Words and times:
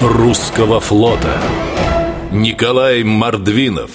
русского 0.00 0.80
флота. 0.80 1.40
Николай 2.32 3.02
Мордвинов. 3.02 3.90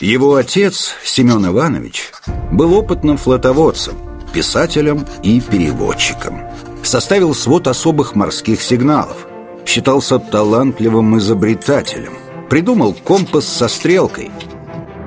Его 0.00 0.34
отец, 0.34 0.94
Семен 1.04 1.46
Иванович, 1.46 2.10
был 2.52 2.74
опытным 2.74 3.16
флотоводцем, 3.16 3.96
писателем 4.32 5.06
и 5.22 5.40
переводчиком. 5.40 6.40
Составил 6.82 7.34
свод 7.34 7.66
особых 7.66 8.14
морских 8.14 8.62
сигналов 8.62 9.26
Считался 9.66 10.20
талантливым 10.20 11.18
изобретателем 11.18 12.12
Придумал 12.48 12.92
компас 12.92 13.48
со 13.48 13.66
стрелкой 13.66 14.30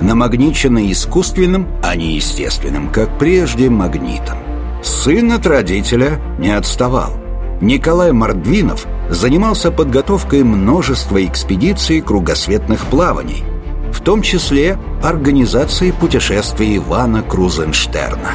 Намагниченный 0.01 0.91
искусственным, 0.91 1.67
а 1.83 1.95
не 1.95 2.15
естественным, 2.15 2.89
как 2.91 3.17
прежде, 3.17 3.69
магнитом. 3.69 4.39
Сын 4.81 5.31
от 5.31 5.45
родителя 5.45 6.19
не 6.37 6.55
отставал 6.55 7.18
Николай 7.61 8.13
Мордвинов 8.13 8.87
занимался 9.09 9.69
подготовкой 9.69 10.43
множества 10.43 11.23
экспедиций 11.25 11.99
кругосветных 11.99 12.85
плаваний, 12.85 13.43
в 13.91 14.01
том 14.01 14.21
числе 14.21 14.77
организацией 15.03 15.91
путешествий 15.91 16.77
Ивана 16.77 17.21
Крузенштерна. 17.21 18.31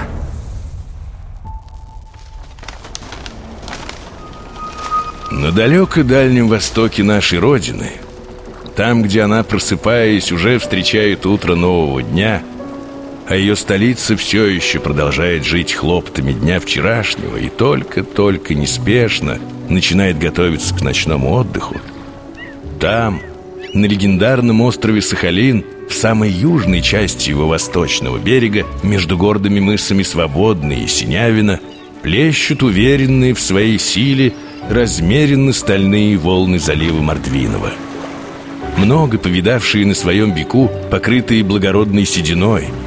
На 5.30 5.50
далеко 5.52 6.02
Дальнем 6.02 6.48
Востоке 6.48 7.02
нашей 7.02 7.38
Родины, 7.38 7.92
там, 8.76 9.02
где 9.02 9.22
она, 9.22 9.42
просыпаясь, 9.42 10.32
уже 10.32 10.58
встречает 10.58 11.24
утро 11.24 11.54
нового 11.54 12.02
дня– 12.02 12.42
а 13.26 13.36
ее 13.36 13.56
столица 13.56 14.16
все 14.16 14.46
еще 14.46 14.80
продолжает 14.80 15.44
жить 15.44 15.72
хлоптами 15.72 16.32
дня 16.32 16.60
вчерашнего 16.60 17.36
и 17.36 17.48
только-только 17.48 18.54
неспешно 18.54 19.38
начинает 19.68 20.18
готовиться 20.18 20.74
к 20.74 20.82
ночному 20.82 21.32
отдыху. 21.32 21.76
Там, 22.78 23.22
на 23.72 23.86
легендарном 23.86 24.60
острове 24.60 25.00
Сахалин, 25.00 25.64
в 25.88 25.94
самой 25.94 26.30
южной 26.30 26.82
части 26.82 27.30
его 27.30 27.48
восточного 27.48 28.18
берега, 28.18 28.66
между 28.82 29.16
гордыми 29.16 29.60
мысами 29.60 30.02
Свободной 30.02 30.84
и 30.84 30.86
Синявина, 30.86 31.60
плещут 32.02 32.62
уверенные 32.62 33.32
в 33.32 33.40
своей 33.40 33.78
силе 33.78 34.34
размеренно 34.68 35.52
стальные 35.52 36.18
волны 36.18 36.58
залива 36.58 37.00
Мордвинова. 37.00 37.70
Много 38.76 39.18
повидавшие 39.18 39.86
на 39.86 39.94
своем 39.94 40.34
веку, 40.34 40.70
покрытые 40.90 41.42
благородной 41.42 42.04
сединой– 42.04 42.68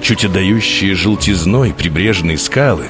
чуть 0.00 0.24
отдающие 0.24 0.94
желтизной 0.94 1.72
прибрежные 1.72 2.38
скалы, 2.38 2.86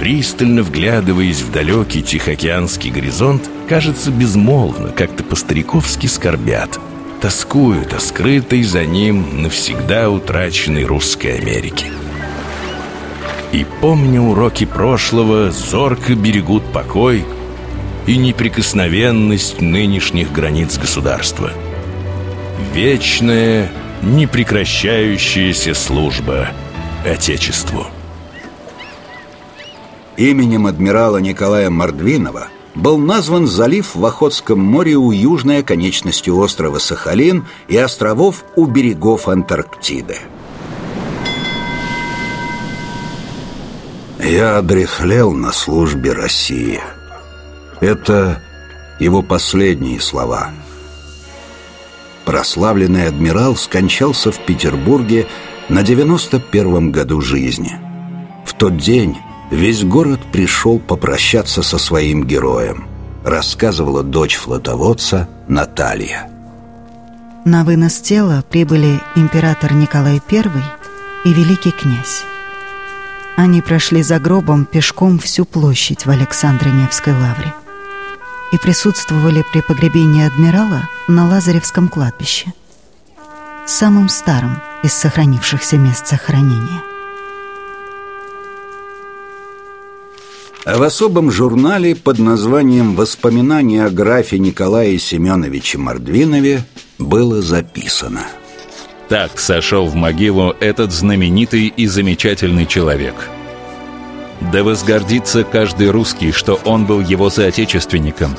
пристально 0.00 0.62
вглядываясь 0.62 1.42
в 1.42 1.50
далекий 1.50 2.02
Тихоокеанский 2.02 2.90
горизонт, 2.90 3.48
кажется 3.68 4.10
безмолвно, 4.10 4.88
как-то 4.88 5.24
по-стариковски 5.24 6.06
скорбят, 6.06 6.78
тоскуют 7.20 7.92
о 7.92 8.00
скрытой 8.00 8.62
за 8.62 8.84
ним 8.84 9.42
навсегда 9.42 10.10
утраченной 10.10 10.84
русской 10.84 11.38
Америке. 11.38 11.86
И, 13.52 13.64
помня 13.80 14.20
уроки 14.20 14.64
прошлого, 14.64 15.52
зорко 15.52 16.14
берегут 16.14 16.64
покой 16.72 17.24
и 18.06 18.16
неприкосновенность 18.16 19.60
нынешних 19.60 20.32
границ 20.32 20.76
государства. 20.76 21.52
Вечное 22.74 23.70
непрекращающаяся 24.04 25.74
служба 25.74 26.48
Отечеству. 27.04 27.86
Именем 30.16 30.66
адмирала 30.66 31.18
Николая 31.18 31.70
Мордвинова 31.70 32.48
был 32.74 32.98
назван 32.98 33.46
залив 33.46 33.94
в 33.94 34.04
Охотском 34.04 34.60
море 34.60 34.96
у 34.96 35.10
южной 35.10 35.58
оконечности 35.58 36.30
острова 36.30 36.78
Сахалин 36.78 37.46
и 37.68 37.76
островов 37.76 38.44
у 38.56 38.66
берегов 38.66 39.28
Антарктиды. 39.28 40.18
Я 44.20 44.58
одрехлел 44.58 45.32
на 45.32 45.52
службе 45.52 46.12
России. 46.12 46.80
Это 47.80 48.42
его 48.98 49.22
последние 49.22 50.00
слова– 50.00 50.50
прославленный 52.24 53.08
адмирал 53.08 53.56
скончался 53.56 54.32
в 54.32 54.38
Петербурге 54.40 55.26
на 55.68 55.80
91-м 55.80 56.92
году 56.92 57.20
жизни. 57.20 57.72
В 58.44 58.54
тот 58.54 58.76
день 58.76 59.16
весь 59.50 59.84
город 59.84 60.20
пришел 60.32 60.78
попрощаться 60.78 61.62
со 61.62 61.78
своим 61.78 62.24
героем, 62.24 62.86
рассказывала 63.24 64.02
дочь 64.02 64.36
флотоводца 64.36 65.28
Наталья. 65.48 66.30
На 67.44 67.64
вынос 67.64 68.00
тела 68.00 68.42
прибыли 68.48 69.00
император 69.16 69.74
Николай 69.74 70.20
I 70.30 70.44
и 71.24 71.32
великий 71.32 71.72
князь. 71.72 72.24
Они 73.36 73.60
прошли 73.60 74.02
за 74.02 74.18
гробом 74.18 74.64
пешком 74.64 75.18
всю 75.18 75.44
площадь 75.44 76.06
в 76.06 76.10
Александро-Невской 76.10 77.12
лавре 77.12 77.52
и 78.52 78.58
присутствовали 78.58 79.44
при 79.52 79.60
погребении 79.60 80.26
адмирала 80.26 80.88
на 81.08 81.28
Лазаревском 81.28 81.88
кладбище, 81.88 82.52
самым 83.66 84.08
старым 84.08 84.60
из 84.82 84.92
сохранившихся 84.92 85.76
мест 85.76 86.06
захоронения. 86.08 86.82
А 90.64 90.78
в 90.78 90.82
особом 90.82 91.30
журнале 91.30 91.94
под 91.94 92.18
названием 92.18 92.94
«Воспоминания 92.94 93.84
о 93.84 93.90
графе 93.90 94.38
Николае 94.38 94.98
Семеновиче 94.98 95.76
Мордвинове» 95.76 96.64
было 96.98 97.42
записано. 97.42 98.26
Так 99.10 99.38
сошел 99.38 99.86
в 99.86 99.94
могилу 99.94 100.54
этот 100.60 100.90
знаменитый 100.90 101.66
и 101.66 101.86
замечательный 101.86 102.66
человек– 102.66 103.14
да 104.52 104.64
возгордится 104.64 105.44
каждый 105.44 105.90
русский, 105.90 106.32
что 106.32 106.54
он 106.64 106.86
был 106.86 107.00
его 107.00 107.30
соотечественником. 107.30 108.36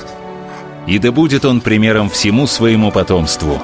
И 0.88 1.00
да 1.00 1.12
будет 1.12 1.46
он 1.46 1.62
примером 1.62 2.10
всему 2.10 2.48
своему 2.48 2.92
потомству, 2.92 3.62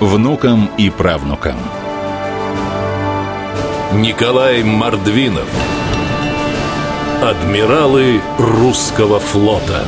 внукам 0.00 0.70
и 0.76 0.90
правнукам. 0.90 1.56
Николай 3.92 4.62
Мордвинов 4.62 5.48
Адмиралы 7.22 8.20
русского 8.38 9.18
флота 9.18 9.84